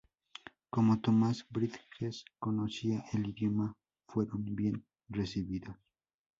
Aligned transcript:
Como 0.71 0.99
Thomas 0.99 1.45
Bridges 1.51 2.25
conocía 2.39 3.05
el 3.13 3.27
idioma, 3.29 3.77
fueron 4.07 4.55
bien 4.55 4.83
recibidos. 5.07 5.75